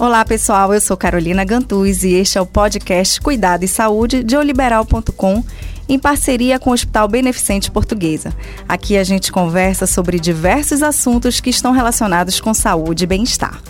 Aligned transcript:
Olá, 0.00 0.24
pessoal. 0.24 0.72
Eu 0.72 0.80
sou 0.80 0.96
Carolina 0.96 1.44
Gantuz 1.44 2.04
e 2.04 2.14
este 2.14 2.38
é 2.38 2.40
o 2.40 2.46
podcast 2.46 3.20
Cuidado 3.20 3.64
e 3.64 3.68
Saúde 3.68 4.24
de 4.24 4.34
oliberal.com 4.34 5.44
em 5.86 5.98
parceria 5.98 6.58
com 6.58 6.70
o 6.70 6.72
Hospital 6.72 7.06
Beneficente 7.06 7.70
Portuguesa. 7.70 8.34
Aqui 8.66 8.96
a 8.96 9.04
gente 9.04 9.30
conversa 9.30 9.86
sobre 9.86 10.18
diversos 10.18 10.82
assuntos 10.82 11.38
que 11.38 11.50
estão 11.50 11.70
relacionados 11.72 12.40
com 12.40 12.54
saúde 12.54 13.04
e 13.04 13.06
bem-estar. 13.06 13.60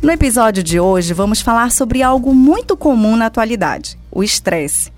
No 0.00 0.12
episódio 0.12 0.62
de 0.62 0.78
hoje, 0.78 1.12
vamos 1.12 1.40
falar 1.40 1.72
sobre 1.72 2.04
algo 2.04 2.32
muito 2.32 2.76
comum 2.76 3.16
na 3.16 3.26
atualidade: 3.26 3.98
o 4.12 4.22
estresse. 4.22 4.92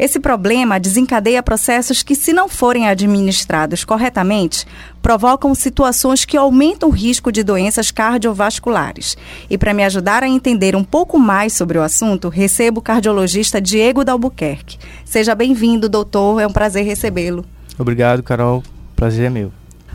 Esse 0.00 0.18
problema 0.18 0.80
desencadeia 0.80 1.42
processos 1.42 2.02
que, 2.02 2.14
se 2.14 2.32
não 2.32 2.48
forem 2.48 2.88
administrados 2.88 3.84
corretamente, 3.84 4.66
provocam 5.02 5.54
situações 5.54 6.24
que 6.24 6.38
aumentam 6.38 6.88
o 6.88 6.92
risco 6.92 7.30
de 7.30 7.42
doenças 7.42 7.90
cardiovasculares. 7.90 9.14
E 9.50 9.58
para 9.58 9.74
me 9.74 9.84
ajudar 9.84 10.22
a 10.22 10.28
entender 10.28 10.74
um 10.74 10.82
pouco 10.82 11.18
mais 11.18 11.52
sobre 11.52 11.76
o 11.76 11.82
assunto, 11.82 12.30
recebo 12.30 12.80
o 12.80 12.82
cardiologista 12.82 13.60
Diego 13.60 14.02
Dalbuquerque. 14.02 14.78
Seja 15.04 15.34
bem-vindo, 15.34 15.86
doutor. 15.86 16.40
É 16.40 16.46
um 16.46 16.52
prazer 16.52 16.86
recebê-lo. 16.86 17.44
Obrigado, 17.78 18.22
Carol. 18.22 18.62
Prazer 18.96 19.26
é 19.26 19.30
meu. 19.30 19.52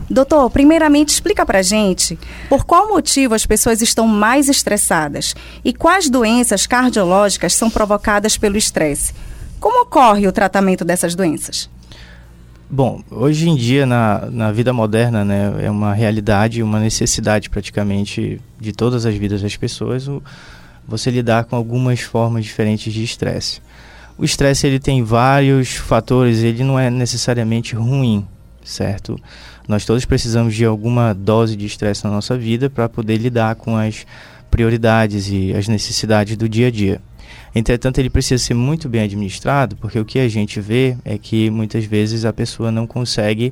Doutor, 0.08 0.48
primeiramente 0.50 1.08
explica 1.08 1.44
pra 1.44 1.62
gente 1.62 2.16
por 2.48 2.64
qual 2.64 2.86
motivo 2.86 3.34
as 3.34 3.44
pessoas 3.44 3.82
estão 3.82 4.06
mais 4.06 4.48
estressadas 4.48 5.34
e 5.64 5.72
quais 5.72 6.08
doenças 6.08 6.64
cardiológicas 6.64 7.54
são 7.54 7.68
provocadas 7.68 8.38
pelo 8.38 8.56
estresse. 8.56 9.12
Como 9.60 9.82
ocorre 9.82 10.26
o 10.26 10.32
tratamento 10.32 10.84
dessas 10.84 11.14
doenças? 11.14 11.68
Bom, 12.68 13.00
hoje 13.10 13.48
em 13.48 13.54
dia, 13.54 13.86
na, 13.86 14.28
na 14.30 14.50
vida 14.50 14.72
moderna, 14.72 15.24
né, 15.24 15.54
é 15.62 15.70
uma 15.70 15.94
realidade, 15.94 16.62
uma 16.62 16.80
necessidade 16.80 17.48
praticamente 17.48 18.40
de 18.60 18.72
todas 18.72 19.06
as 19.06 19.14
vidas 19.14 19.40
das 19.40 19.56
pessoas 19.56 20.08
o, 20.08 20.20
você 20.86 21.10
lidar 21.10 21.44
com 21.44 21.54
algumas 21.54 22.00
formas 22.00 22.44
diferentes 22.44 22.92
de 22.92 23.04
estresse. 23.04 23.60
O 24.18 24.24
estresse 24.24 24.66
ele 24.66 24.80
tem 24.80 25.02
vários 25.04 25.76
fatores, 25.76 26.38
ele 26.38 26.64
não 26.64 26.78
é 26.78 26.90
necessariamente 26.90 27.76
ruim, 27.76 28.26
certo? 28.64 29.16
Nós 29.68 29.84
todos 29.84 30.04
precisamos 30.04 30.54
de 30.54 30.64
alguma 30.64 31.12
dose 31.12 31.54
de 31.54 31.66
estresse 31.66 32.04
na 32.04 32.10
nossa 32.10 32.36
vida 32.36 32.70
para 32.70 32.88
poder 32.88 33.16
lidar 33.18 33.54
com 33.56 33.76
as 33.76 34.06
prioridades 34.50 35.28
e 35.28 35.52
as 35.52 35.68
necessidades 35.68 36.36
do 36.36 36.48
dia 36.48 36.68
a 36.68 36.70
dia. 36.70 37.00
Entretanto, 37.58 37.98
ele 37.98 38.10
precisa 38.10 38.44
ser 38.44 38.52
muito 38.52 38.86
bem 38.86 39.00
administrado, 39.00 39.76
porque 39.76 39.98
o 39.98 40.04
que 40.04 40.18
a 40.18 40.28
gente 40.28 40.60
vê 40.60 40.94
é 41.02 41.16
que 41.16 41.48
muitas 41.48 41.86
vezes 41.86 42.26
a 42.26 42.32
pessoa 42.32 42.70
não 42.70 42.86
consegue 42.86 43.50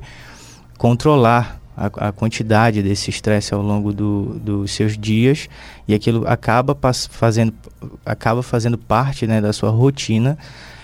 controlar 0.77 1.59
a, 1.75 2.09
a 2.09 2.11
quantidade 2.11 2.83
desse 2.83 3.09
estresse 3.09 3.51
ao 3.51 3.63
longo 3.63 3.91
do, 3.91 4.39
dos 4.39 4.73
seus 4.73 4.95
dias 4.95 5.49
e 5.87 5.95
aquilo 5.95 6.23
acaba 6.27 6.77
fazendo, 7.09 7.51
acaba 8.05 8.43
fazendo 8.43 8.77
parte 8.77 9.25
né, 9.25 9.41
da 9.41 9.51
sua 9.51 9.71
rotina 9.71 10.37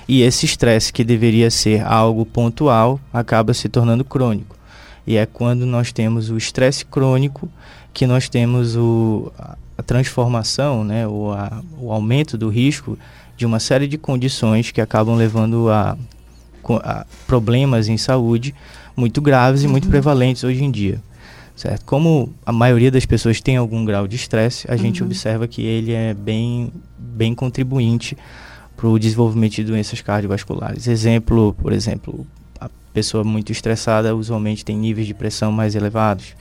e 0.07 0.23
esse 0.23 0.47
estresse 0.47 0.91
que 0.91 1.03
deveria 1.03 1.51
ser 1.51 1.85
algo 1.85 2.25
pontual 2.25 2.99
acaba 3.13 3.53
se 3.53 3.69
tornando 3.69 4.03
crônico. 4.03 4.57
E 5.05 5.15
é 5.15 5.27
quando 5.27 5.63
nós 5.63 5.91
temos 5.91 6.31
o 6.31 6.37
estresse 6.37 6.83
crônico 6.83 7.47
que 7.93 8.07
nós 8.07 8.27
temos 8.27 8.75
o, 8.75 9.31
a 9.81 9.83
transformação, 9.83 10.83
né, 10.83 11.07
o, 11.07 11.31
a, 11.31 11.61
o 11.79 11.91
aumento 11.91 12.37
do 12.37 12.49
risco 12.49 12.97
de 13.35 13.45
uma 13.45 13.59
série 13.59 13.87
de 13.87 13.97
condições 13.97 14.69
que 14.69 14.79
acabam 14.79 15.15
levando 15.15 15.69
a, 15.69 15.97
a 16.83 17.05
problemas 17.25 17.87
em 17.89 17.97
saúde 17.97 18.53
muito 18.95 19.19
graves 19.19 19.63
e 19.63 19.67
muito 19.67 19.85
uhum. 19.85 19.91
prevalentes 19.91 20.43
hoje 20.43 20.63
em 20.63 20.69
dia. 20.69 21.01
Certo? 21.55 21.83
Como 21.85 22.33
a 22.45 22.51
maioria 22.51 22.91
das 22.91 23.05
pessoas 23.05 23.41
tem 23.41 23.57
algum 23.57 23.83
grau 23.83 24.07
de 24.07 24.15
estresse, 24.15 24.67
a 24.69 24.73
uhum. 24.73 24.77
gente 24.77 25.03
observa 25.03 25.47
que 25.47 25.63
ele 25.63 25.91
é 25.91 26.13
bem, 26.13 26.71
bem 26.97 27.33
contribuinte 27.33 28.15
para 28.77 28.87
o 28.87 28.97
desenvolvimento 28.97 29.55
de 29.55 29.63
doenças 29.63 30.01
cardiovasculares. 30.01 30.87
Exemplo, 30.87 31.53
por 31.53 31.73
exemplo, 31.73 32.25
a 32.59 32.69
pessoa 32.93 33.23
muito 33.23 33.51
estressada 33.51 34.15
usualmente 34.15 34.63
tem 34.63 34.77
níveis 34.77 35.07
de 35.07 35.13
pressão 35.13 35.51
mais 35.51 35.75
elevados 35.75 36.35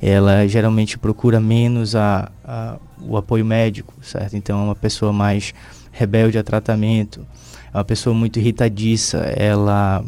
ela 0.00 0.46
geralmente 0.46 0.98
procura 0.98 1.40
menos 1.40 1.94
a, 1.94 2.30
a, 2.44 2.76
o 3.00 3.16
apoio 3.16 3.44
médico, 3.44 3.94
certo? 4.02 4.36
Então 4.36 4.60
é 4.60 4.64
uma 4.64 4.74
pessoa 4.74 5.12
mais 5.12 5.54
rebelde 5.90 6.38
a 6.38 6.42
tratamento, 6.42 7.26
é 7.72 7.76
uma 7.76 7.84
pessoa 7.84 8.14
muito 8.14 8.38
irritadiça, 8.38 9.18
ela 9.18 10.04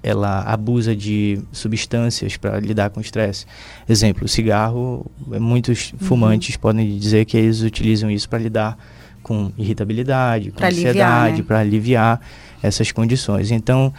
ela 0.00 0.42
abusa 0.42 0.94
de 0.94 1.40
substâncias 1.50 2.36
para 2.36 2.58
lidar 2.60 2.90
com 2.90 3.00
estresse. 3.00 3.44
Exemplo, 3.88 4.24
o 4.24 4.28
cigarro, 4.28 5.04
muitos 5.40 5.92
uhum. 5.92 5.98
fumantes 5.98 6.56
podem 6.56 6.96
dizer 6.96 7.24
que 7.24 7.36
eles 7.36 7.62
utilizam 7.62 8.10
isso 8.10 8.28
para 8.28 8.38
lidar 8.38 8.78
com 9.22 9.52
irritabilidade, 9.58 10.52
com 10.52 10.58
pra 10.58 10.68
ansiedade, 10.68 11.42
para 11.42 11.58
aliviar, 11.58 12.16
né? 12.16 12.20
aliviar 12.20 12.20
essas 12.62 12.92
condições. 12.92 13.50
Então, 13.50 13.92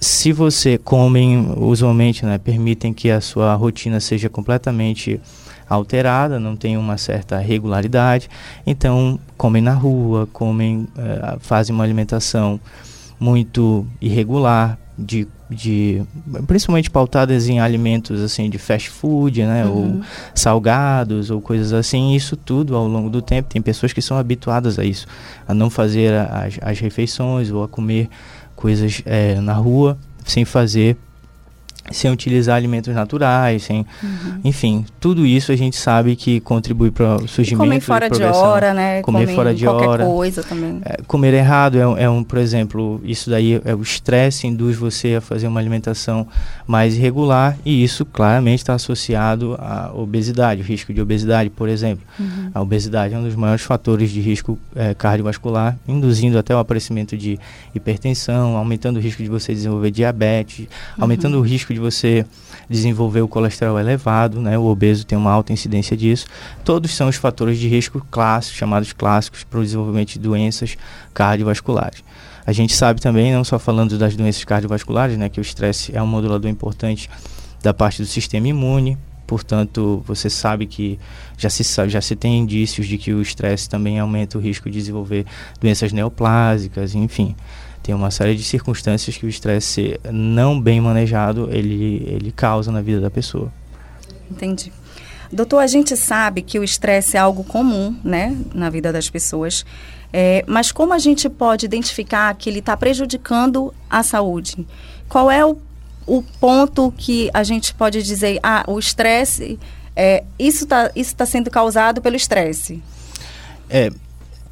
se 0.00 0.32
você 0.32 0.78
comem 0.78 1.52
usualmente, 1.56 2.24
né, 2.24 2.38
permitem 2.38 2.92
que 2.92 3.10
a 3.10 3.20
sua 3.20 3.54
rotina 3.54 3.98
seja 4.00 4.28
completamente 4.28 5.20
alterada, 5.68 6.38
não 6.38 6.56
tem 6.56 6.76
uma 6.76 6.96
certa 6.96 7.38
regularidade, 7.38 8.28
então 8.66 9.18
comem 9.36 9.60
na 9.60 9.74
rua, 9.74 10.28
comem, 10.32 10.88
uh, 10.96 11.38
fazem 11.40 11.74
uma 11.74 11.84
alimentação 11.84 12.60
muito 13.20 13.86
irregular, 14.00 14.78
de, 14.98 15.28
de 15.48 16.02
principalmente 16.48 16.90
pautadas 16.90 17.48
em 17.48 17.60
alimentos 17.60 18.20
assim 18.20 18.50
de 18.50 18.58
fast 18.58 18.90
food, 18.90 19.44
né, 19.44 19.64
uhum. 19.64 19.98
ou 19.98 20.00
salgados 20.34 21.30
ou 21.30 21.40
coisas 21.40 21.72
assim. 21.72 22.14
Isso 22.14 22.36
tudo 22.36 22.74
ao 22.74 22.88
longo 22.88 23.08
do 23.08 23.22
tempo 23.22 23.48
tem 23.48 23.62
pessoas 23.62 23.92
que 23.92 24.02
são 24.02 24.18
habituadas 24.18 24.78
a 24.78 24.84
isso, 24.84 25.06
a 25.46 25.54
não 25.54 25.70
fazer 25.70 26.14
as, 26.14 26.58
as 26.60 26.80
refeições 26.80 27.50
ou 27.50 27.62
a 27.62 27.68
comer 27.68 28.08
coisas 28.58 29.02
é, 29.06 29.40
na 29.40 29.52
rua 29.52 29.96
sem 30.24 30.44
fazer 30.44 30.96
sem 31.90 32.10
utilizar 32.10 32.56
alimentos 32.56 32.94
naturais, 32.94 33.62
sem, 33.62 33.86
uhum. 34.02 34.40
enfim, 34.44 34.84
tudo 35.00 35.24
isso 35.26 35.52
a 35.52 35.56
gente 35.56 35.76
sabe 35.76 36.16
que 36.16 36.40
contribui 36.40 36.90
para 36.90 37.16
o 37.16 37.28
surgimento 37.28 37.64
e 37.64 37.68
comer 37.68 37.80
fora 37.80 38.10
de 38.10 38.22
hora, 38.22 38.74
né? 38.74 39.02
Comer, 39.02 39.20
comer 39.20 39.34
fora 39.34 39.54
de 39.54 39.66
hora, 39.66 40.04
coisa 40.04 40.42
também. 40.42 40.80
É, 40.84 40.98
comer 41.06 41.34
errado 41.34 41.78
é, 41.78 42.04
é, 42.04 42.10
um, 42.10 42.22
por 42.22 42.38
exemplo, 42.38 43.00
isso 43.04 43.30
daí 43.30 43.60
é 43.64 43.74
o 43.74 43.82
estresse 43.82 44.46
induz 44.46 44.76
você 44.76 45.16
a 45.16 45.20
fazer 45.20 45.46
uma 45.46 45.60
alimentação 45.60 46.26
mais 46.66 46.96
irregular 46.96 47.56
e 47.64 47.82
isso 47.82 48.04
claramente 48.04 48.60
está 48.60 48.74
associado 48.74 49.56
à 49.58 49.90
obesidade, 49.94 50.60
o 50.60 50.64
risco 50.64 50.92
de 50.92 51.00
obesidade, 51.00 51.50
por 51.50 51.68
exemplo. 51.68 52.04
Uhum. 52.18 52.50
A 52.54 52.60
obesidade 52.60 53.14
é 53.14 53.18
um 53.18 53.22
dos 53.22 53.34
maiores 53.34 53.62
fatores 53.62 54.10
de 54.10 54.20
risco 54.20 54.58
é, 54.74 54.94
cardiovascular, 54.94 55.78
induzindo 55.86 56.38
até 56.38 56.54
o 56.54 56.58
aparecimento 56.58 57.16
de 57.16 57.38
hipertensão, 57.74 58.56
aumentando 58.56 58.98
o 58.98 59.00
risco 59.00 59.22
de 59.22 59.28
você 59.28 59.52
desenvolver 59.52 59.90
diabetes, 59.90 60.60
uhum. 60.60 61.04
aumentando 61.04 61.38
o 61.38 61.42
risco 61.42 61.72
de 61.72 61.77
de 61.78 61.80
você 61.80 62.26
desenvolver 62.68 63.22
o 63.22 63.28
colesterol 63.28 63.78
elevado, 63.78 64.40
né? 64.40 64.58
O 64.58 64.64
obeso 64.64 65.06
tem 65.06 65.16
uma 65.16 65.30
alta 65.30 65.52
incidência 65.52 65.96
disso. 65.96 66.26
Todos 66.64 66.94
são 66.94 67.08
os 67.08 67.16
fatores 67.16 67.58
de 67.58 67.68
risco 67.68 68.04
clássicos, 68.10 68.58
chamados 68.58 68.92
clássicos, 68.92 69.44
para 69.44 69.60
o 69.60 69.62
desenvolvimento 69.62 70.12
de 70.12 70.18
doenças 70.18 70.76
cardiovasculares. 71.14 72.04
A 72.44 72.52
gente 72.52 72.74
sabe 72.74 73.00
também, 73.00 73.32
não 73.32 73.44
só 73.44 73.58
falando 73.58 73.96
das 73.96 74.16
doenças 74.16 74.44
cardiovasculares, 74.44 75.16
né, 75.16 75.28
que 75.28 75.40
o 75.40 75.42
estresse 75.42 75.94
é 75.94 76.02
um 76.02 76.06
modulador 76.06 76.50
importante 76.50 77.08
da 77.62 77.72
parte 77.72 78.02
do 78.02 78.06
sistema 78.06 78.48
imune, 78.48 78.96
portanto, 79.26 80.02
você 80.06 80.30
sabe 80.30 80.66
que 80.66 80.98
já 81.36 81.50
se, 81.50 81.62
já 81.88 82.00
se 82.00 82.16
tem 82.16 82.38
indícios 82.38 82.86
de 82.86 82.96
que 82.96 83.12
o 83.12 83.20
estresse 83.20 83.68
também 83.68 83.98
aumenta 83.98 84.38
o 84.38 84.40
risco 84.40 84.70
de 84.70 84.78
desenvolver 84.78 85.26
doenças 85.60 85.92
neoplásicas, 85.92 86.94
enfim 86.94 87.36
tem 87.88 87.94
uma 87.94 88.10
série 88.10 88.34
de 88.34 88.42
circunstâncias 88.44 89.16
que 89.16 89.24
o 89.24 89.30
estresse 89.30 89.98
não 90.12 90.60
bem 90.60 90.78
manejado 90.78 91.48
ele, 91.50 92.04
ele 92.06 92.30
causa 92.30 92.70
na 92.70 92.82
vida 92.82 93.00
da 93.00 93.10
pessoa. 93.10 93.50
Entendi. 94.30 94.70
Doutor, 95.32 95.60
a 95.60 95.66
gente 95.66 95.96
sabe 95.96 96.42
que 96.42 96.58
o 96.58 96.62
estresse 96.62 97.16
é 97.16 97.20
algo 97.20 97.42
comum, 97.42 97.96
né, 98.04 98.36
na 98.54 98.68
vida 98.68 98.92
das 98.92 99.08
pessoas. 99.08 99.64
É, 100.12 100.44
mas 100.46 100.70
como 100.70 100.92
a 100.92 100.98
gente 100.98 101.30
pode 101.30 101.64
identificar 101.64 102.34
que 102.34 102.50
ele 102.50 102.58
está 102.58 102.76
prejudicando 102.76 103.72
a 103.88 104.02
saúde? 104.02 104.66
Qual 105.08 105.30
é 105.30 105.42
o, 105.42 105.56
o 106.06 106.22
ponto 106.38 106.92
que 106.94 107.30
a 107.32 107.42
gente 107.42 107.72
pode 107.72 108.02
dizer, 108.02 108.38
ah, 108.42 108.64
o 108.68 108.78
estresse, 108.78 109.58
é, 109.96 110.24
isso 110.38 110.64
está 110.64 110.90
isso 110.94 111.16
tá 111.16 111.24
sendo 111.24 111.50
causado 111.50 112.02
pelo 112.02 112.16
estresse? 112.16 112.82
É, 113.70 113.90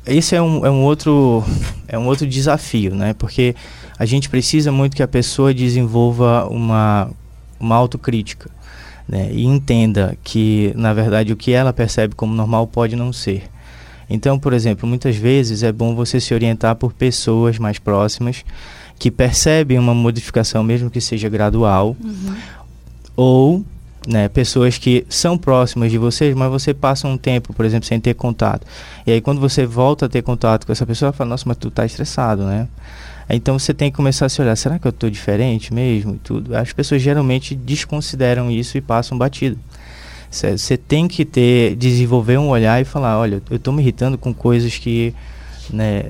esse 0.06 0.34
é 0.34 0.40
um, 0.40 0.64
é 0.64 0.70
um 0.70 0.84
outro 0.84 1.44
é 1.88 1.98
um 1.98 2.06
outro 2.06 2.26
desafio, 2.26 2.94
né? 2.94 3.14
Porque 3.14 3.54
a 3.98 4.04
gente 4.04 4.28
precisa 4.28 4.70
muito 4.72 4.96
que 4.96 5.02
a 5.02 5.08
pessoa 5.08 5.54
desenvolva 5.54 6.46
uma, 6.48 7.10
uma 7.58 7.76
autocrítica. 7.76 8.50
Né? 9.08 9.30
E 9.32 9.44
entenda 9.44 10.16
que, 10.24 10.72
na 10.74 10.92
verdade, 10.92 11.32
o 11.32 11.36
que 11.36 11.52
ela 11.52 11.72
percebe 11.72 12.14
como 12.14 12.34
normal 12.34 12.66
pode 12.66 12.96
não 12.96 13.12
ser. 13.12 13.44
Então, 14.08 14.38
por 14.38 14.52
exemplo, 14.52 14.88
muitas 14.88 15.16
vezes 15.16 15.62
é 15.62 15.72
bom 15.72 15.94
você 15.94 16.20
se 16.20 16.32
orientar 16.34 16.76
por 16.76 16.92
pessoas 16.92 17.58
mais 17.58 17.78
próximas 17.78 18.44
que 18.98 19.10
percebem 19.10 19.78
uma 19.78 19.94
modificação, 19.94 20.62
mesmo 20.62 20.90
que 20.90 21.00
seja 21.00 21.28
gradual, 21.28 21.96
uhum. 22.02 22.34
ou 23.14 23.64
né, 24.06 24.28
pessoas 24.28 24.78
que 24.78 25.04
são 25.08 25.36
próximas 25.36 25.90
de 25.90 25.98
vocês, 25.98 26.34
mas 26.34 26.50
você 26.50 26.72
passa 26.72 27.08
um 27.08 27.18
tempo, 27.18 27.52
por 27.52 27.64
exemplo, 27.64 27.86
sem 27.86 28.00
ter 28.00 28.14
contato. 28.14 28.66
E 29.06 29.12
aí 29.12 29.20
quando 29.20 29.40
você 29.40 29.66
volta 29.66 30.06
a 30.06 30.08
ter 30.08 30.22
contato 30.22 30.66
com 30.66 30.72
essa 30.72 30.86
pessoa, 30.86 31.12
fala, 31.12 31.30
nossa, 31.30 31.44
mas 31.46 31.56
tu 31.56 31.70
tá 31.70 31.84
estressado, 31.84 32.44
né? 32.44 32.68
Então 33.28 33.58
você 33.58 33.74
tem 33.74 33.90
que 33.90 33.96
começar 33.96 34.26
a 34.26 34.28
se 34.28 34.40
olhar, 34.40 34.54
será 34.56 34.78
que 34.78 34.86
eu 34.86 34.90
estou 34.90 35.10
diferente 35.10 35.74
mesmo 35.74 36.14
e 36.14 36.18
tudo? 36.18 36.56
As 36.56 36.72
pessoas 36.72 37.02
geralmente 37.02 37.54
desconsideram 37.54 38.50
isso 38.50 38.78
e 38.78 38.80
passam 38.80 39.18
batido. 39.18 39.58
Você 40.30 40.76
tem 40.76 41.08
que 41.08 41.24
ter, 41.24 41.74
desenvolver 41.76 42.38
um 42.38 42.48
olhar 42.48 42.80
e 42.80 42.84
falar, 42.84 43.18
olha, 43.18 43.42
eu 43.50 43.56
estou 43.56 43.72
me 43.72 43.82
irritando 43.82 44.16
com 44.18 44.32
coisas 44.32 44.76
que 44.76 45.14
né, 45.70 46.02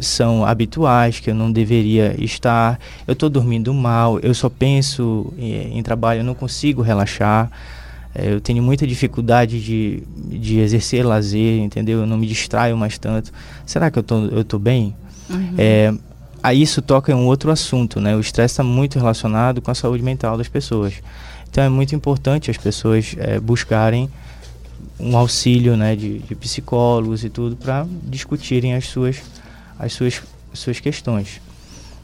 são 0.00 0.44
habituais, 0.44 1.20
que 1.20 1.30
eu 1.30 1.34
não 1.34 1.50
deveria 1.50 2.14
estar, 2.18 2.78
eu 3.06 3.12
estou 3.12 3.28
dormindo 3.28 3.72
mal, 3.72 4.18
eu 4.20 4.34
só 4.34 4.48
penso 4.48 5.32
em, 5.38 5.78
em 5.78 5.82
trabalho, 5.82 6.20
eu 6.20 6.24
não 6.24 6.34
consigo 6.34 6.82
relaxar, 6.82 7.50
é, 8.14 8.32
eu 8.32 8.40
tenho 8.40 8.62
muita 8.62 8.86
dificuldade 8.86 9.60
de, 9.60 10.02
de 10.38 10.58
exercer 10.58 11.04
lazer, 11.04 11.60
entendeu? 11.60 12.00
Eu 12.00 12.06
não 12.06 12.16
me 12.16 12.26
distraio 12.26 12.76
mais 12.76 12.96
tanto. 12.96 13.32
Será 13.64 13.90
que 13.90 13.98
eu 13.98 14.02
tô, 14.02 14.26
eu 14.26 14.44
tô 14.44 14.58
bem? 14.58 14.94
Uhum. 15.28 15.54
É, 15.58 15.92
aí 16.42 16.62
isso 16.62 16.80
toca 16.80 17.12
em 17.12 17.14
um 17.14 17.26
outro 17.26 17.50
assunto, 17.50 18.00
né? 18.00 18.16
O 18.16 18.20
estresse 18.20 18.52
está 18.52 18.62
muito 18.62 18.98
relacionado 18.98 19.60
com 19.60 19.70
a 19.70 19.74
saúde 19.74 20.02
mental 20.02 20.38
das 20.38 20.48
pessoas. 20.48 20.94
Então 21.50 21.62
é 21.62 21.68
muito 21.68 21.94
importante 21.94 22.50
as 22.50 22.56
pessoas 22.56 23.14
é, 23.18 23.38
buscarem 23.38 24.08
um 24.98 25.16
auxílio 25.16 25.76
né, 25.76 25.94
de, 25.94 26.18
de 26.20 26.34
psicólogos 26.34 27.24
e 27.24 27.28
tudo 27.28 27.56
para 27.56 27.86
discutirem 28.02 28.74
as 28.74 28.86
suas, 28.86 29.22
as 29.78 29.92
suas, 29.92 30.22
suas 30.52 30.80
questões. 30.80 31.40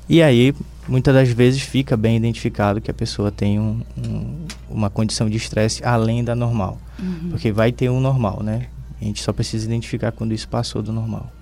E 0.09 0.23
aí, 0.23 0.55
muitas 0.89 1.15
das 1.15 1.29
vezes, 1.31 1.63
fica 1.63 1.97
bem 1.97 2.17
identificado 2.17 2.81
que 2.81 2.91
a 2.91 2.95
pessoa 2.95 3.31
tem 3.31 3.59
um, 3.59 3.83
um, 3.97 4.47
uma 4.69 4.91
condição 4.91 5.29
de 5.29 5.37
estresse 5.37 5.85
além 5.85 6.25
da 6.25 6.35
normal. 6.35 6.79
Uhum. 6.99 7.31
Porque 7.31 7.53
vai 7.53 7.73
ter 7.73 7.89
um 7.91 8.01
normal, 8.01 8.43
né? 8.43 8.67
A 9.01 9.05
gente 9.05 9.23
só 9.23 9.33
precisa 9.33 9.65
identificar 9.67 10.13
quando 10.13 10.33
isso 10.33 10.49
passou 10.49 10.83
do 10.83 10.93
normal. 10.93 11.33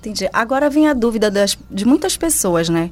Entendi. 0.00 0.28
Agora 0.32 0.68
vem 0.68 0.88
a 0.88 0.94
dúvida 0.94 1.30
das, 1.30 1.56
de 1.70 1.84
muitas 1.84 2.16
pessoas, 2.16 2.68
né? 2.68 2.90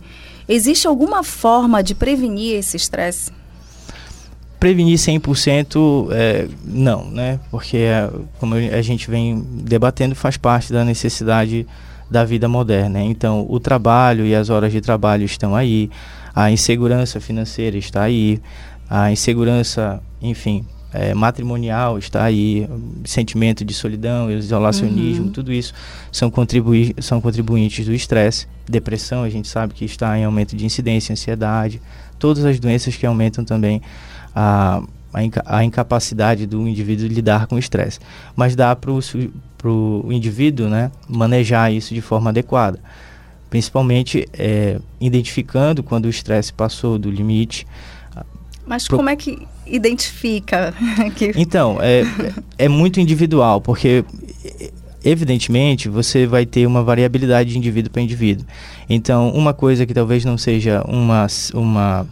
Existe 0.48 0.86
alguma 0.86 1.24
forma 1.24 1.82
de 1.82 1.94
prevenir 1.94 2.56
esse 2.56 2.76
estresse? 2.76 3.32
prevenir 4.60 4.98
100% 4.98 6.08
é, 6.12 6.46
não, 6.62 7.10
né? 7.10 7.40
Porque, 7.50 7.78
é, 7.78 8.10
como 8.38 8.54
a 8.54 8.82
gente 8.82 9.10
vem 9.10 9.42
debatendo, 9.64 10.14
faz 10.14 10.36
parte 10.36 10.70
da 10.70 10.84
necessidade 10.84 11.66
da 12.10 12.24
vida 12.24 12.48
moderna. 12.48 13.02
Então, 13.02 13.46
o 13.48 13.60
trabalho 13.60 14.26
e 14.26 14.34
as 14.34 14.50
horas 14.50 14.72
de 14.72 14.80
trabalho 14.80 15.24
estão 15.24 15.54
aí, 15.54 15.90
a 16.34 16.50
insegurança 16.50 17.20
financeira 17.20 17.76
está 17.76 18.02
aí, 18.02 18.40
a 18.88 19.12
insegurança, 19.12 20.02
enfim, 20.20 20.66
é, 20.92 21.14
matrimonial 21.14 21.98
está 21.98 22.24
aí, 22.24 22.68
sentimento 23.04 23.64
de 23.64 23.72
solidão, 23.72 24.30
isolacionismo, 24.30 25.26
uhum. 25.26 25.32
tudo 25.32 25.52
isso 25.52 25.72
são, 26.10 26.30
contribui 26.30 26.94
são 26.98 27.20
contribuintes 27.20 27.86
do 27.86 27.94
estresse. 27.94 28.48
Depressão, 28.68 29.22
a 29.22 29.30
gente 29.30 29.46
sabe 29.46 29.72
que 29.74 29.84
está 29.84 30.18
em 30.18 30.24
aumento 30.24 30.56
de 30.56 30.64
incidência, 30.64 31.12
ansiedade, 31.12 31.80
todas 32.18 32.44
as 32.44 32.58
doenças 32.58 32.96
que 32.96 33.06
aumentam 33.06 33.44
também 33.44 33.80
a, 34.34 34.82
a, 35.12 35.22
inca, 35.22 35.42
a 35.46 35.64
incapacidade 35.64 36.46
do 36.46 36.66
indivíduo 36.66 37.08
de 37.08 37.14
lidar 37.14 37.46
com 37.46 37.56
o 37.56 37.58
estresse. 37.58 37.98
Mas 38.34 38.54
dá 38.54 38.74
para 38.74 38.90
o 38.90 40.12
indivíduo 40.12 40.68
né, 40.68 40.90
manejar 41.08 41.72
isso 41.72 41.94
de 41.94 42.00
forma 42.00 42.30
adequada. 42.30 42.78
Principalmente 43.48 44.28
é, 44.32 44.78
identificando 45.00 45.82
quando 45.82 46.04
o 46.06 46.08
estresse 46.08 46.52
passou 46.52 46.98
do 46.98 47.10
limite. 47.10 47.66
Mas 48.66 48.86
pro... 48.86 48.96
como 48.96 49.10
é 49.10 49.16
que 49.16 49.46
identifica? 49.66 50.72
que... 51.16 51.32
Então, 51.36 51.78
é, 51.80 52.02
é 52.56 52.68
muito 52.68 53.00
individual, 53.00 53.60
porque 53.60 54.04
evidentemente 55.04 55.88
você 55.88 56.26
vai 56.26 56.46
ter 56.46 56.66
uma 56.66 56.82
variabilidade 56.82 57.50
de 57.50 57.58
indivíduo 57.58 57.90
para 57.90 58.02
indivíduo. 58.02 58.46
Então, 58.88 59.30
uma 59.30 59.54
coisa 59.54 59.86
que 59.86 59.94
talvez 59.94 60.24
não 60.24 60.36
seja 60.36 60.82
uma, 60.86 61.26
uma 61.54 62.06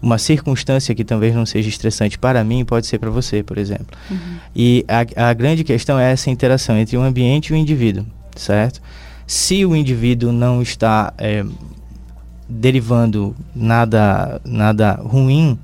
uma 0.00 0.18
circunstância 0.18 0.94
que 0.94 1.04
talvez 1.04 1.34
não 1.34 1.46
seja 1.46 1.68
estressante 1.68 2.18
para 2.18 2.42
mim 2.44 2.64
pode 2.64 2.86
ser 2.86 2.98
para 2.98 3.10
você, 3.10 3.42
por 3.42 3.58
exemplo. 3.58 3.86
Uhum. 4.10 4.36
E 4.54 4.84
a, 4.88 5.28
a 5.30 5.32
grande 5.32 5.64
questão 5.64 5.98
é 5.98 6.12
essa 6.12 6.30
interação 6.30 6.76
entre 6.76 6.96
o 6.96 7.02
ambiente 7.02 7.48
e 7.48 7.52
o 7.52 7.56
indivíduo, 7.56 8.04
certo? 8.34 8.80
Se 9.26 9.64
o 9.64 9.74
indivíduo 9.74 10.30
não 10.32 10.62
está 10.62 11.12
é, 11.18 11.44
derivando 12.48 13.34
nada, 13.54 14.40
nada 14.44 14.92
ruim 14.92 15.58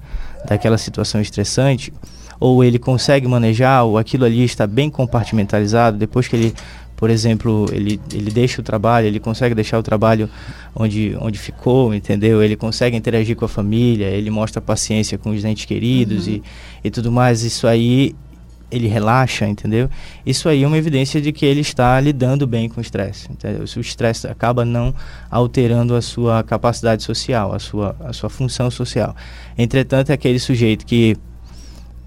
daquela 0.44 0.76
situação 0.76 1.20
estressante, 1.20 1.92
ou 2.40 2.64
ele 2.64 2.76
consegue 2.76 3.28
manejar, 3.28 3.84
ou 3.84 3.96
aquilo 3.96 4.24
ali 4.24 4.42
está 4.42 4.66
bem 4.66 4.90
compartimentalizado, 4.90 5.96
depois 5.96 6.26
que 6.26 6.34
ele 6.34 6.54
por 7.02 7.10
exemplo, 7.10 7.66
ele, 7.72 8.00
ele 8.12 8.30
deixa 8.30 8.60
o 8.60 8.64
trabalho, 8.64 9.08
ele 9.08 9.18
consegue 9.18 9.56
deixar 9.56 9.76
o 9.76 9.82
trabalho 9.82 10.30
onde, 10.72 11.16
onde 11.20 11.36
ficou, 11.36 11.92
entendeu? 11.92 12.40
Ele 12.40 12.54
consegue 12.54 12.96
interagir 12.96 13.34
com 13.34 13.44
a 13.44 13.48
família, 13.48 14.06
ele 14.06 14.30
mostra 14.30 14.62
paciência 14.62 15.18
com 15.18 15.30
os 15.30 15.44
entes 15.44 15.64
queridos 15.64 16.28
uhum. 16.28 16.34
e, 16.34 16.42
e 16.84 16.90
tudo 16.92 17.10
mais. 17.10 17.42
Isso 17.42 17.66
aí 17.66 18.14
ele 18.70 18.86
relaxa, 18.86 19.48
entendeu? 19.48 19.90
Isso 20.24 20.48
aí 20.48 20.62
é 20.62 20.66
uma 20.66 20.78
evidência 20.78 21.20
de 21.20 21.32
que 21.32 21.44
ele 21.44 21.62
está 21.62 21.98
lidando 21.98 22.46
bem 22.46 22.68
com 22.68 22.78
o 22.78 22.80
estresse. 22.80 23.28
O 23.76 23.80
estresse 23.80 24.28
acaba 24.28 24.64
não 24.64 24.94
alterando 25.28 25.96
a 25.96 26.02
sua 26.02 26.44
capacidade 26.44 27.02
social, 27.02 27.52
a 27.52 27.58
sua, 27.58 27.96
a 27.98 28.12
sua 28.12 28.30
função 28.30 28.70
social. 28.70 29.16
Entretanto, 29.58 30.10
é 30.10 30.12
aquele 30.12 30.38
sujeito 30.38 30.86
que 30.86 31.16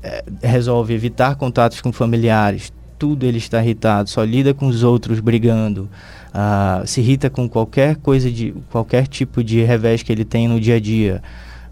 é, 0.01 0.23
resolve 0.41 0.93
evitar 0.93 1.35
contatos 1.35 1.81
com 1.81 1.91
familiares, 1.91 2.71
tudo 2.97 3.25
ele 3.25 3.37
está 3.37 3.61
irritado, 3.61 4.09
só 4.09 4.23
lida 4.23 4.53
com 4.53 4.67
os 4.67 4.83
outros 4.83 5.19
brigando, 5.19 5.89
uh, 6.33 6.85
se 6.85 7.01
irrita 7.01 7.29
com 7.29 7.47
qualquer 7.47 7.95
coisa 7.97 8.31
de 8.31 8.53
qualquer 8.69 9.07
tipo 9.07 9.43
de 9.43 9.63
revés 9.63 10.03
que 10.03 10.11
ele 10.11 10.25
tem 10.25 10.47
no 10.47 10.59
dia 10.59 10.75
a 10.75 10.79
dia. 10.79 11.21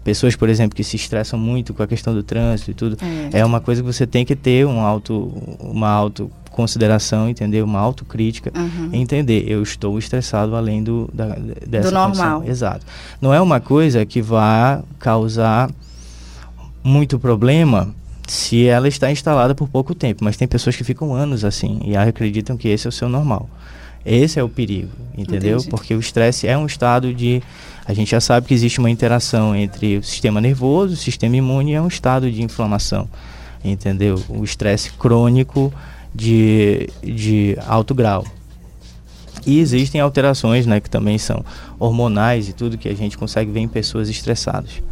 Pessoas, 0.02 0.36
por 0.36 0.50
exemplo, 0.50 0.76
que 0.76 0.84
se 0.84 0.96
estressam 0.96 1.38
muito 1.38 1.72
com 1.72 1.82
a 1.82 1.86
questão 1.86 2.12
do 2.12 2.22
trânsito 2.22 2.70
e 2.70 2.74
tudo, 2.74 2.98
é, 3.32 3.40
é 3.40 3.44
uma 3.44 3.58
coisa 3.58 3.80
que 3.80 3.86
você 3.86 4.06
tem 4.06 4.22
que 4.22 4.36
ter 4.36 4.66
um 4.66 4.80
auto, 4.80 5.32
uma 5.58 5.88
auto 5.88 6.30
consideração, 6.50 7.28
entender, 7.28 7.62
uma 7.62 7.80
autocrítica, 7.80 8.52
uhum. 8.54 8.90
entender, 8.92 9.44
eu 9.48 9.62
estou 9.62 9.98
estressado 9.98 10.54
além 10.54 10.84
do 10.84 11.10
da, 11.12 11.36
dessa 11.66 11.88
do 11.88 11.94
normal. 11.94 12.40
Condição. 12.40 12.44
Exato. 12.44 12.86
Não 13.20 13.34
é 13.34 13.40
uma 13.40 13.60
coisa 13.60 14.06
que 14.06 14.22
vá 14.22 14.82
causar 14.98 15.68
muito 16.82 17.18
problema 17.18 17.92
se 18.26 18.66
ela 18.66 18.88
está 18.88 19.10
instalada 19.10 19.54
por 19.54 19.68
pouco 19.68 19.94
tempo, 19.94 20.24
mas 20.24 20.36
tem 20.36 20.48
pessoas 20.48 20.76
que 20.76 20.84
ficam 20.84 21.14
anos 21.14 21.44
assim 21.44 21.80
e 21.84 21.96
acreditam 21.96 22.56
que 22.56 22.68
esse 22.68 22.86
é 22.86 22.88
o 22.88 22.92
seu 22.92 23.08
normal. 23.08 23.48
Esse 24.04 24.38
é 24.38 24.42
o 24.42 24.48
perigo, 24.48 24.90
entendeu? 25.16 25.56
Entendi. 25.56 25.70
Porque 25.70 25.94
o 25.94 26.00
estresse 26.00 26.46
é 26.46 26.56
um 26.58 26.66
estado 26.66 27.14
de. 27.14 27.42
A 27.86 27.94
gente 27.94 28.10
já 28.10 28.20
sabe 28.20 28.46
que 28.46 28.52
existe 28.52 28.78
uma 28.78 28.90
interação 28.90 29.56
entre 29.56 29.98
o 29.98 30.02
sistema 30.02 30.40
nervoso, 30.40 30.92
o 30.92 30.96
sistema 30.96 31.36
imune, 31.36 31.72
é 31.72 31.80
um 31.80 31.88
estado 31.88 32.30
de 32.30 32.42
inflamação, 32.42 33.08
entendeu? 33.64 34.22
O 34.28 34.44
estresse 34.44 34.92
crônico 34.92 35.72
de, 36.14 36.88
de 37.02 37.56
alto 37.66 37.94
grau. 37.94 38.26
E 39.46 39.58
existem 39.58 40.00
alterações, 40.00 40.66
né, 40.66 40.80
que 40.80 40.88
também 40.88 41.18
são 41.18 41.44
hormonais 41.78 42.48
e 42.48 42.52
tudo 42.52 42.78
que 42.78 42.88
a 42.88 42.94
gente 42.94 43.16
consegue 43.16 43.50
ver 43.50 43.60
em 43.60 43.68
pessoas 43.68 44.08
estressadas. 44.08 44.82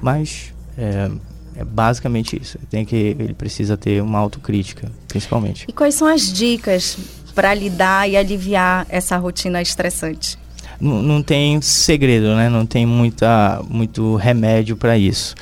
Mas 0.00 0.52
é, 0.76 1.10
é 1.56 1.64
basicamente 1.64 2.40
isso. 2.40 2.58
Tem 2.70 2.84
que 2.84 2.96
ele 2.96 3.34
precisa 3.34 3.76
ter 3.76 4.02
uma 4.02 4.18
autocrítica, 4.18 4.90
principalmente. 5.08 5.66
E 5.68 5.72
quais 5.72 5.94
são 5.94 6.08
as 6.08 6.32
dicas 6.32 6.98
para 7.34 7.54
lidar 7.54 8.08
e 8.08 8.16
aliviar 8.16 8.86
essa 8.88 9.16
rotina 9.16 9.60
estressante? 9.60 10.38
Não, 10.80 11.02
não 11.02 11.22
tem 11.22 11.60
segredo, 11.60 12.34
né? 12.34 12.48
Não 12.48 12.66
tem 12.66 12.84
muita 12.84 13.62
muito 13.68 14.16
remédio 14.16 14.76
para 14.76 14.98
isso, 14.98 15.34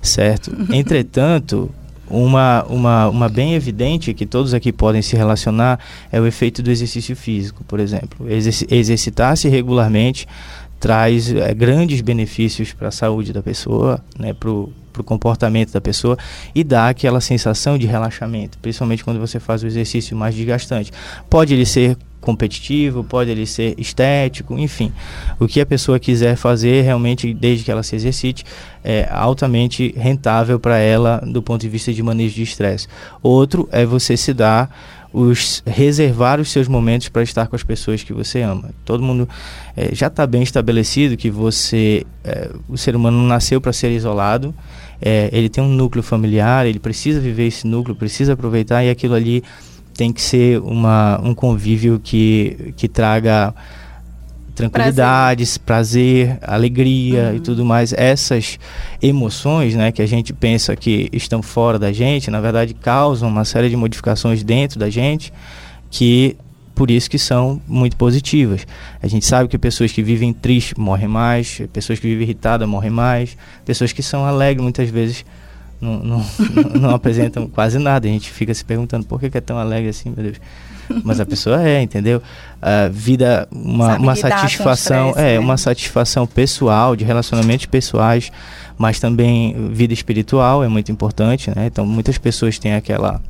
certo? 0.00 0.50
Entretanto, 0.72 1.70
uma, 2.10 2.64
uma, 2.64 3.08
uma 3.08 3.28
bem 3.28 3.54
evidente 3.54 4.14
que 4.14 4.24
todos 4.24 4.54
aqui 4.54 4.72
podem 4.72 5.02
se 5.02 5.14
relacionar 5.16 5.78
é 6.10 6.20
o 6.20 6.26
efeito 6.26 6.62
do 6.62 6.70
exercício 6.70 7.14
físico, 7.14 7.62
por 7.64 7.80
exemplo. 7.80 8.26
Exercitar-se 8.70 9.48
regularmente 9.48 10.26
traz 10.80 11.32
é, 11.32 11.52
grandes 11.54 12.00
benefícios 12.00 12.72
para 12.72 12.88
a 12.88 12.92
saúde 12.92 13.32
da 13.32 13.42
pessoa, 13.42 14.02
né, 14.18 14.32
para 14.32 14.50
o 14.50 14.72
comportamento 15.04 15.72
da 15.72 15.80
pessoa 15.80 16.16
e 16.54 16.64
dá 16.64 16.88
aquela 16.88 17.20
sensação 17.20 17.78
de 17.78 17.86
relaxamento, 17.86 18.58
principalmente 18.58 19.04
quando 19.04 19.20
você 19.20 19.38
faz 19.38 19.62
o 19.62 19.66
exercício 19.66 20.16
mais 20.16 20.34
desgastante. 20.34 20.92
Pode 21.28 21.54
ele 21.54 21.66
ser 21.66 21.96
competitivo, 22.20 23.04
pode 23.04 23.30
ele 23.30 23.46
ser 23.46 23.74
estético, 23.78 24.58
enfim. 24.58 24.92
O 25.38 25.46
que 25.46 25.60
a 25.60 25.66
pessoa 25.66 25.98
quiser 25.98 26.36
fazer, 26.36 26.82
realmente, 26.82 27.32
desde 27.32 27.64
que 27.64 27.70
ela 27.70 27.82
se 27.82 27.94
exercite, 27.96 28.44
é 28.84 29.08
altamente 29.10 29.94
rentável 29.96 30.58
para 30.58 30.78
ela 30.78 31.22
do 31.26 31.40
ponto 31.40 31.60
de 31.60 31.68
vista 31.68 31.92
de 31.92 32.02
manejo 32.02 32.34
de 32.34 32.42
estresse. 32.42 32.88
Outro 33.22 33.68
é 33.72 33.86
você 33.86 34.16
se 34.16 34.34
dar 34.34 34.68
os 35.18 35.62
reservar 35.66 36.40
os 36.40 36.50
seus 36.50 36.68
momentos 36.68 37.08
para 37.08 37.22
estar 37.22 37.48
com 37.48 37.56
as 37.56 37.62
pessoas 37.64 38.04
que 38.04 38.12
você 38.12 38.40
ama. 38.42 38.70
Todo 38.84 39.02
mundo 39.02 39.28
é, 39.76 39.92
já 39.92 40.06
está 40.06 40.24
bem 40.26 40.42
estabelecido 40.42 41.16
que 41.16 41.28
você, 41.28 42.06
é, 42.22 42.50
o 42.68 42.78
ser 42.78 42.94
humano 42.94 43.26
nasceu 43.26 43.60
para 43.60 43.72
ser 43.72 43.90
isolado. 43.90 44.54
é, 45.00 45.28
ele 45.32 45.48
tem 45.48 45.62
um 45.62 45.68
núcleo 45.68 46.02
familiar, 46.02 46.66
ele 46.66 46.78
precisa 46.78 47.20
viver 47.20 47.46
esse 47.46 47.66
núcleo, 47.66 47.96
precisa 47.96 48.34
aproveitar 48.34 48.84
e 48.84 48.90
aquilo 48.90 49.14
ali 49.14 49.42
tem 49.94 50.12
que 50.12 50.22
ser 50.22 50.60
uma, 50.60 51.20
um 51.20 51.34
convívio 51.34 51.98
que, 51.98 52.72
que 52.76 52.86
traga 52.86 53.52
tranquilidades, 54.58 55.56
prazer, 55.56 56.26
prazer 56.26 56.38
alegria 56.42 57.28
uhum. 57.30 57.36
e 57.36 57.40
tudo 57.40 57.64
mais. 57.64 57.92
Essas 57.92 58.58
emoções, 59.00 59.74
né, 59.74 59.92
que 59.92 60.02
a 60.02 60.06
gente 60.06 60.32
pensa 60.32 60.74
que 60.74 61.08
estão 61.12 61.42
fora 61.42 61.78
da 61.78 61.92
gente, 61.92 62.30
na 62.30 62.40
verdade 62.40 62.74
causam 62.74 63.28
uma 63.28 63.44
série 63.44 63.70
de 63.70 63.76
modificações 63.76 64.42
dentro 64.42 64.78
da 64.78 64.90
gente 64.90 65.32
que 65.90 66.36
por 66.74 66.90
isso 66.90 67.10
que 67.10 67.18
são 67.18 67.60
muito 67.66 67.96
positivas. 67.96 68.66
A 69.02 69.08
gente 69.08 69.26
sabe 69.26 69.48
que 69.48 69.58
pessoas 69.58 69.90
que 69.90 70.02
vivem 70.02 70.32
tristes 70.32 70.74
morrem 70.76 71.08
mais, 71.08 71.60
pessoas 71.72 71.98
que 71.98 72.06
vivem 72.06 72.22
irritadas 72.22 72.68
morrem 72.68 72.90
mais, 72.90 73.36
pessoas 73.64 73.92
que 73.92 74.02
são 74.02 74.24
alegres 74.24 74.62
muitas 74.62 74.88
vezes 74.88 75.24
não, 75.80 75.98
não, 76.00 76.24
não 76.80 76.90
apresentam 76.90 77.46
quase 77.46 77.78
nada. 77.78 78.06
A 78.06 78.10
gente 78.10 78.30
fica 78.30 78.52
se 78.52 78.64
perguntando 78.64 79.06
por 79.06 79.20
que, 79.20 79.30
que 79.30 79.38
é 79.38 79.40
tão 79.40 79.58
alegre 79.58 79.88
assim, 79.88 80.12
meu 80.14 80.24
Deus. 80.24 80.40
Mas 81.04 81.20
a 81.20 81.26
pessoa 81.26 81.62
é, 81.62 81.82
entendeu? 81.82 82.22
A 82.60 82.88
vida, 82.88 83.46
uma, 83.50 83.96
uma 83.96 84.16
satisfação, 84.16 85.12
é, 85.16 85.34
né? 85.34 85.38
uma 85.38 85.56
satisfação 85.56 86.26
pessoal, 86.26 86.96
de 86.96 87.04
relacionamentos 87.04 87.66
pessoais, 87.66 88.32
mas 88.76 88.98
também 88.98 89.68
vida 89.70 89.92
espiritual 89.92 90.64
é 90.64 90.68
muito 90.68 90.90
importante, 90.90 91.50
né? 91.54 91.66
Então 91.66 91.86
muitas 91.86 92.16
pessoas 92.16 92.58
têm 92.58 92.74
aquela 92.74 93.20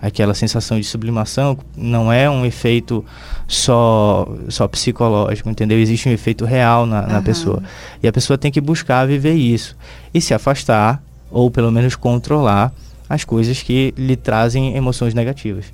aquela 0.00 0.34
sensação 0.34 0.78
de 0.78 0.84
sublimação 0.84 1.56
não 1.74 2.12
é 2.12 2.28
um 2.28 2.44
efeito 2.44 3.02
só 3.48 4.28
só 4.48 4.68
psicológico, 4.68 5.48
entendeu? 5.48 5.78
Existe 5.78 6.08
um 6.08 6.12
efeito 6.12 6.44
real 6.44 6.84
na, 6.86 7.02
na 7.06 7.16
uhum. 7.16 7.22
pessoa. 7.22 7.62
E 8.02 8.06
a 8.06 8.12
pessoa 8.12 8.36
tem 8.36 8.52
que 8.52 8.60
buscar 8.60 9.06
viver 9.06 9.34
isso 9.34 9.76
e 10.12 10.20
se 10.20 10.34
afastar 10.34 11.02
ou 11.34 11.50
pelo 11.50 11.70
menos 11.70 11.96
controlar 11.96 12.72
as 13.08 13.24
coisas 13.24 13.60
que 13.60 13.92
lhe 13.98 14.16
trazem 14.16 14.76
emoções 14.76 15.12
negativas. 15.12 15.66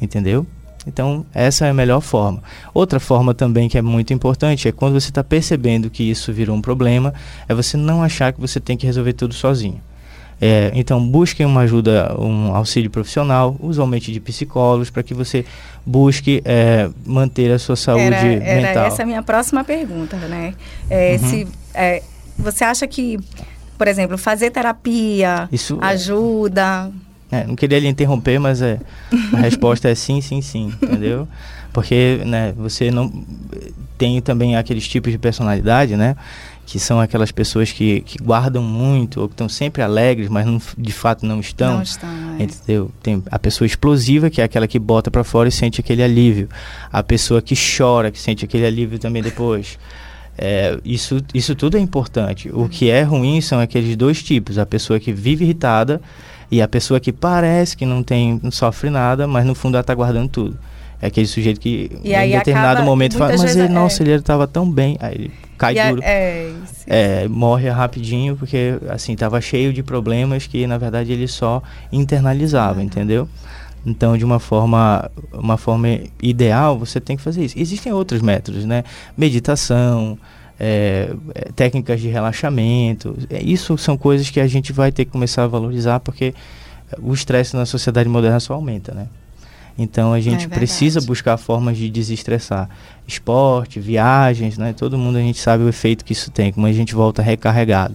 Entendeu? 0.00 0.46
Então, 0.86 1.26
essa 1.34 1.66
é 1.66 1.70
a 1.70 1.74
melhor 1.74 2.00
forma. 2.00 2.42
Outra 2.72 2.98
forma 2.98 3.34
também 3.34 3.68
que 3.68 3.76
é 3.76 3.82
muito 3.82 4.12
importante 4.12 4.68
é 4.68 4.72
quando 4.72 4.94
você 4.94 5.10
está 5.10 5.22
percebendo 5.22 5.90
que 5.90 6.02
isso 6.02 6.32
virou 6.32 6.56
um 6.56 6.62
problema, 6.62 7.12
é 7.48 7.54
você 7.54 7.76
não 7.76 8.02
achar 8.02 8.32
que 8.32 8.40
você 8.40 8.58
tem 8.58 8.76
que 8.76 8.86
resolver 8.86 9.12
tudo 9.12 9.34
sozinho. 9.34 9.80
É, 10.40 10.70
então, 10.74 11.04
busquem 11.06 11.44
uma 11.44 11.62
ajuda, 11.62 12.14
um 12.18 12.54
auxílio 12.54 12.90
profissional, 12.90 13.56
usualmente 13.60 14.12
de 14.12 14.20
psicólogos, 14.20 14.90
para 14.90 15.02
que 15.02 15.12
você 15.12 15.44
busque 15.84 16.42
é, 16.44 16.88
manter 17.04 17.50
a 17.50 17.58
sua 17.58 17.76
saúde 17.76 18.04
era, 18.04 18.16
era 18.16 18.66
mental. 18.68 18.86
Essa 18.86 19.02
é 19.02 19.04
a 19.04 19.06
minha 19.06 19.22
próxima 19.22 19.64
pergunta, 19.64 20.16
né? 20.16 20.54
É, 20.88 21.18
uhum. 21.20 21.30
Se 21.30 21.48
é, 21.74 22.02
você 22.38 22.64
acha 22.64 22.86
que, 22.86 23.18
por 23.76 23.88
exemplo, 23.88 24.16
fazer 24.16 24.50
terapia 24.50 25.48
Isso 25.52 25.78
é 25.80 25.86
ajuda? 25.86 26.90
É, 27.30 27.44
não 27.44 27.56
queria 27.56 27.80
lhe 27.80 27.88
interromper, 27.88 28.38
mas 28.38 28.62
é, 28.62 28.78
a 29.32 29.38
resposta 29.38 29.88
é 29.88 29.94
sim, 29.94 30.20
sim, 30.20 30.40
sim, 30.40 30.72
entendeu? 30.80 31.26
Porque 31.72 32.20
né, 32.24 32.54
você 32.56 32.90
não 32.90 33.12
tem 33.98 34.20
também 34.20 34.56
aqueles 34.56 34.86
tipos 34.86 35.12
de 35.12 35.18
personalidade, 35.18 35.96
né? 35.96 36.16
que 36.66 36.80
são 36.80 37.00
aquelas 37.00 37.30
pessoas 37.30 37.70
que, 37.70 38.00
que 38.00 38.18
guardam 38.18 38.60
muito 38.60 39.20
ou 39.20 39.28
que 39.28 39.34
estão 39.34 39.48
sempre 39.48 39.82
alegres, 39.82 40.28
mas 40.28 40.44
não, 40.44 40.60
de 40.76 40.92
fato 40.92 41.24
não 41.24 41.38
estão. 41.38 41.76
Não 41.76 41.82
estão, 41.82 42.08
é. 42.38 42.42
Entendeu? 42.42 42.90
Tem 43.00 43.22
a 43.30 43.38
pessoa 43.38 43.64
explosiva, 43.64 44.28
que 44.28 44.40
é 44.40 44.44
aquela 44.44 44.66
que 44.66 44.78
bota 44.78 45.08
para 45.08 45.22
fora 45.22 45.48
e 45.48 45.52
sente 45.52 45.80
aquele 45.80 46.02
alívio. 46.02 46.48
A 46.92 47.04
pessoa 47.04 47.40
que 47.40 47.54
chora, 47.54 48.10
que 48.10 48.18
sente 48.18 48.44
aquele 48.44 48.66
alívio 48.66 48.98
também 48.98 49.22
depois. 49.22 49.78
É, 50.38 50.78
isso, 50.84 51.22
isso 51.32 51.54
tudo 51.54 51.76
é 51.76 51.80
importante. 51.80 52.50
O 52.52 52.68
que 52.68 52.90
é 52.90 53.02
ruim 53.02 53.40
são 53.40 53.58
aqueles 53.58 53.96
dois 53.96 54.22
tipos: 54.22 54.58
a 54.58 54.66
pessoa 54.66 55.00
que 55.00 55.12
vive 55.12 55.44
irritada 55.44 56.00
e 56.50 56.60
a 56.60 56.68
pessoa 56.68 57.00
que 57.00 57.12
parece 57.12 57.76
que 57.76 57.86
não 57.86 58.02
tem, 58.02 58.38
não 58.42 58.50
sofre 58.50 58.90
nada, 58.90 59.26
mas 59.26 59.46
no 59.46 59.54
fundo 59.54 59.74
ela 59.76 59.80
está 59.80 59.94
guardando 59.94 60.28
tudo. 60.28 60.58
É 61.00 61.08
aquele 61.08 61.26
sujeito 61.26 61.60
que 61.60 61.90
e 62.02 62.14
em 62.14 62.30
determinado 62.30 62.72
acaba, 62.72 62.84
momento 62.84 63.18
fala, 63.18 63.36
mas 63.36 63.54
ele, 63.54 63.66
é, 63.66 63.68
nossa, 63.68 64.02
ele 64.02 64.12
estava 64.12 64.46
tão 64.46 64.70
bem. 64.70 64.96
Aí 65.00 65.14
ele 65.14 65.32
cai 65.58 65.78
e 65.78 65.90
duro. 65.90 66.02
É, 66.02 66.52
é, 66.86 67.28
morre 67.28 67.68
rapidinho, 67.68 68.36
porque 68.36 68.78
assim, 68.88 69.12
estava 69.12 69.40
cheio 69.40 69.72
de 69.72 69.82
problemas 69.82 70.46
que 70.46 70.66
na 70.66 70.78
verdade 70.78 71.12
ele 71.12 71.28
só 71.28 71.62
internalizava, 71.92 72.78
uhum. 72.78 72.86
entendeu? 72.86 73.28
Então, 73.86 74.18
de 74.18 74.24
uma 74.24 74.40
forma, 74.40 75.08
uma 75.32 75.56
forma 75.56 75.86
ideal, 76.20 76.76
você 76.76 77.00
tem 77.00 77.16
que 77.16 77.22
fazer 77.22 77.44
isso. 77.44 77.56
Existem 77.56 77.92
outros 77.92 78.20
métodos, 78.20 78.64
né? 78.64 78.82
Meditação, 79.16 80.18
é, 80.58 81.14
é 81.32 81.52
técnicas 81.52 82.00
de 82.00 82.08
relaxamento. 82.08 83.16
É, 83.30 83.40
isso 83.40 83.78
são 83.78 83.96
coisas 83.96 84.28
que 84.28 84.40
a 84.40 84.46
gente 84.48 84.72
vai 84.72 84.90
ter 84.90 85.04
que 85.04 85.12
começar 85.12 85.44
a 85.44 85.46
valorizar, 85.46 86.00
porque 86.00 86.34
o 87.00 87.14
estresse 87.14 87.54
na 87.54 87.64
sociedade 87.64 88.08
moderna 88.08 88.40
só 88.40 88.54
aumenta, 88.54 88.92
né? 88.92 89.06
Então 89.78 90.12
a 90.12 90.20
gente 90.20 90.46
é 90.46 90.48
precisa 90.48 91.00
buscar 91.00 91.36
formas 91.36 91.76
de 91.76 91.88
desestressar. 91.88 92.68
Esporte, 93.06 93.78
viagens, 93.78 94.58
né? 94.58 94.72
Todo 94.72 94.98
mundo 94.98 95.16
a 95.16 95.20
gente 95.20 95.38
sabe 95.38 95.62
o 95.62 95.68
efeito 95.68 96.04
que 96.04 96.12
isso 96.12 96.30
tem, 96.30 96.52
como 96.52 96.66
a 96.66 96.72
gente 96.72 96.92
volta 96.92 97.22
recarregado. 97.22 97.94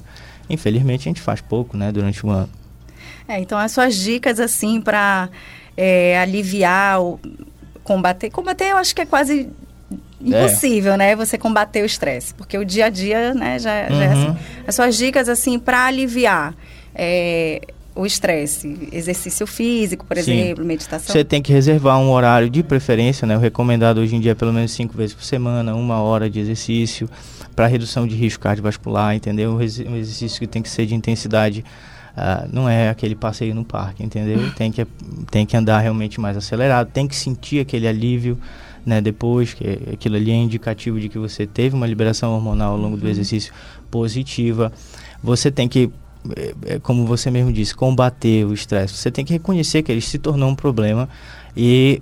Infelizmente 0.49 1.01
a 1.01 1.09
gente 1.09 1.21
faz 1.21 1.41
pouco, 1.41 1.75
né, 1.75 1.91
durante 1.91 2.25
o 2.25 2.29
ano. 2.29 2.49
É, 3.27 3.39
então 3.39 3.57
as 3.57 3.71
suas 3.71 3.95
dicas 3.95 4.39
assim 4.39 4.79
para 4.79 5.29
é, 5.75 6.19
aliviar, 6.19 6.99
combater, 7.83 8.29
combater 8.29 8.65
eu 8.65 8.77
acho 8.77 8.93
que 8.93 9.01
é 9.01 9.05
quase 9.05 9.49
impossível, 10.19 10.93
é. 10.93 10.97
né? 10.97 11.15
Você 11.15 11.37
combater 11.37 11.81
o 11.81 11.85
estresse, 11.85 12.33
porque 12.33 12.57
o 12.57 12.65
dia 12.65 12.85
a 12.85 12.89
dia, 12.89 13.33
né, 13.33 13.59
já, 13.59 13.87
uhum. 13.89 13.97
já 13.97 14.03
é 14.03 14.07
assim. 14.07 14.27
Uhum. 14.27 14.37
As 14.67 14.75
suas 14.75 14.95
dicas 14.95 15.27
assim 15.27 15.57
para 15.57 15.85
aliviar 15.85 16.53
é, 16.93 17.61
o 17.95 18.05
estresse, 18.05 18.89
exercício 18.91 19.45
físico, 19.45 20.05
por 20.05 20.17
Sim. 20.17 20.39
exemplo, 20.39 20.63
meditação. 20.63 21.13
Você 21.13 21.23
tem 21.23 21.41
que 21.41 21.51
reservar 21.51 21.99
um 21.99 22.11
horário 22.11 22.49
de 22.49 22.63
preferência, 22.63 23.27
né? 23.27 23.35
O 23.35 23.39
recomendado 23.39 23.99
hoje 23.99 24.15
em 24.15 24.19
dia 24.19 24.31
é 24.31 24.35
pelo 24.35 24.53
menos 24.53 24.71
cinco 24.71 24.95
vezes 24.95 25.13
por 25.13 25.23
semana, 25.23 25.75
uma 25.75 26.01
hora 26.01 26.29
de 26.29 26.39
exercício 26.39 27.09
para 27.55 27.67
redução 27.67 28.07
de 28.07 28.15
risco 28.15 28.41
cardiovascular, 28.43 29.13
entendeu? 29.15 29.53
Um 29.53 29.61
exercício 29.61 30.39
que 30.39 30.47
tem 30.47 30.61
que 30.61 30.69
ser 30.69 30.85
de 30.85 30.95
intensidade, 30.95 31.65
uh, 32.17 32.49
não 32.51 32.67
é 32.67 32.89
aquele 32.89 33.15
passeio 33.15 33.53
no 33.55 33.63
parque, 33.63 34.03
entendeu? 34.03 34.51
Tem 34.53 34.71
que, 34.71 34.85
tem 35.29 35.45
que 35.45 35.55
andar 35.55 35.79
realmente 35.79 36.19
mais 36.19 36.37
acelerado, 36.37 36.89
tem 36.91 37.07
que 37.07 37.15
sentir 37.15 37.59
aquele 37.59 37.87
alívio, 37.87 38.37
né? 38.85 39.01
Depois 39.01 39.53
que 39.53 39.79
aquilo 39.93 40.15
ali 40.15 40.31
é 40.31 40.35
indicativo 40.35 40.99
de 40.99 41.09
que 41.09 41.17
você 41.17 41.45
teve 41.45 41.75
uma 41.75 41.87
liberação 41.87 42.33
hormonal 42.33 42.73
ao 42.73 42.77
longo 42.77 42.97
do 42.97 43.03
uhum. 43.03 43.09
exercício 43.09 43.53
positiva. 43.89 44.71
Você 45.23 45.51
tem 45.51 45.67
que 45.67 45.91
é, 46.35 46.75
é, 46.75 46.79
como 46.79 47.05
você 47.05 47.31
mesmo 47.31 47.51
disse, 47.51 47.73
combater 47.73 48.45
o 48.45 48.53
estresse. 48.53 48.93
Você 48.93 49.09
tem 49.09 49.25
que 49.25 49.33
reconhecer 49.33 49.81
que 49.81 49.91
ele 49.91 50.01
se 50.01 50.19
tornou 50.19 50.49
um 50.49 50.55
problema 50.55 51.09
e, 51.57 52.01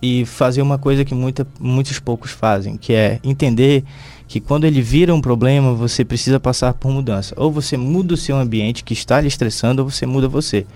e 0.00 0.24
fazer 0.24 0.62
uma 0.62 0.78
coisa 0.78 1.04
que 1.04 1.14
muita, 1.14 1.46
muitos 1.60 1.98
poucos 1.98 2.30
fazem, 2.30 2.76
que 2.76 2.92
é 2.92 3.20
entender 3.22 3.84
que 4.28 4.40
quando 4.40 4.64
ele 4.66 4.82
vira 4.82 5.14
um 5.14 5.22
problema, 5.22 5.72
você 5.72 6.04
precisa 6.04 6.38
passar 6.38 6.74
por 6.74 6.92
mudança. 6.92 7.34
Ou 7.36 7.50
você 7.50 7.78
muda 7.78 8.12
o 8.12 8.16
seu 8.16 8.36
ambiente 8.36 8.84
que 8.84 8.92
está 8.92 9.18
lhe 9.20 9.26
estressando, 9.26 9.82
ou 9.82 9.90
você 9.90 10.04
muda 10.04 10.28
você. 10.28 10.66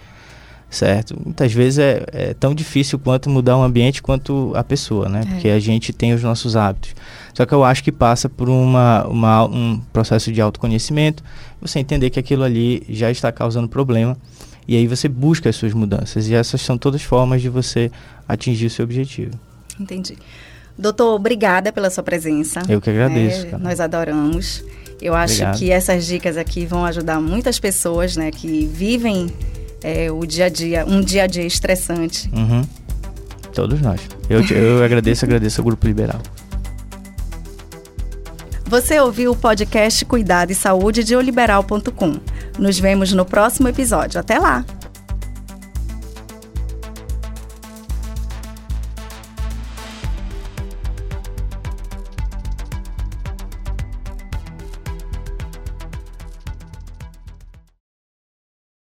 Certo? 0.71 1.15
Muitas 1.23 1.53
vezes 1.53 1.79
é, 1.79 2.07
é 2.13 2.35
tão 2.35 2.55
difícil 2.55 2.99
quanto 2.99 3.29
mudar 3.29 3.59
um 3.59 3.63
ambiente 3.63 4.01
quanto 4.01 4.53
a 4.57 4.65
pessoa, 4.65 5.07
né? 5.07 5.21
É. 5.21 5.27
Porque 5.27 5.49
a 5.51 5.61
gente 5.61 5.93
tem 5.93 6.15
os 6.15 6.23
nossos 6.23 6.57
hábitos. 6.57 6.95
Só 7.35 7.45
que 7.45 7.53
eu 7.53 7.63
acho 7.63 7.85
que 7.85 7.93
passa 7.93 8.27
por 8.27 8.49
uma, 8.49 9.07
uma, 9.07 9.45
um 9.45 9.79
processo 9.93 10.33
de 10.33 10.41
autoconhecimento, 10.41 11.23
você 11.61 11.79
entender 11.79 12.09
que 12.09 12.19
aquilo 12.19 12.43
ali 12.43 12.83
já 12.89 13.11
está 13.11 13.31
causando 13.31 13.69
problema 13.69 14.17
e 14.67 14.77
aí 14.77 14.87
você 14.87 15.09
busca 15.09 15.51
as 15.51 15.57
suas 15.57 15.75
mudanças. 15.75 16.27
E 16.27 16.35
essas 16.35 16.63
são 16.63 16.79
todas 16.79 17.03
formas 17.03 17.43
de 17.43 17.51
você 17.51 17.91
atingir 18.27 18.65
o 18.65 18.71
seu 18.71 18.85
objetivo. 18.87 19.39
Entendi. 19.79 20.17
Doutor, 20.79 21.15
obrigada 21.15 21.73
pela 21.73 21.91
sua 21.91 22.03
presença. 22.03 22.61
Eu 22.69 22.81
que 22.81 22.91
agradeço. 22.91 23.47
É, 23.47 23.59
nós 23.59 23.81
adoramos. 23.81 24.65
Eu 25.01 25.15
acho 25.15 25.35
Obrigado. 25.35 25.59
que 25.59 25.71
essas 25.71 26.07
dicas 26.07 26.37
aqui 26.37 26.65
vão 26.65 26.85
ajudar 26.85 27.21
muitas 27.21 27.59
pessoas, 27.59 28.17
né, 28.17 28.31
que 28.31 28.67
vivem 28.67 29.33
é, 29.83 30.11
o 30.11 30.25
dia 30.25 30.45
a 30.45 30.49
dia, 30.49 30.85
um 30.87 31.01
dia 31.01 31.25
a 31.25 31.27
dia 31.27 31.45
estressante. 31.45 32.31
Uhum. 32.33 32.63
Todos 33.53 33.81
nós. 33.81 34.01
Eu, 34.31 34.41
eu 34.57 34.83
agradeço, 34.83 35.25
agradeço 35.25 35.61
ao 35.61 35.65
Grupo 35.65 35.87
Liberal. 35.87 36.21
Você 38.65 38.99
ouviu 39.01 39.33
o 39.33 39.37
podcast 39.37 40.05
Cuidado 40.05 40.51
e 40.51 40.55
Saúde 40.55 41.05
de 41.05 41.15
oliberal.com. 41.15 42.15
Nos 42.59 42.79
vemos 42.79 43.13
no 43.13 43.25
próximo 43.25 43.69
episódio. 43.69 44.19
Até 44.19 44.39
lá! 44.39 44.65